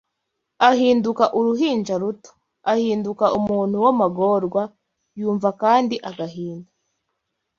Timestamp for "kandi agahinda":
5.61-6.69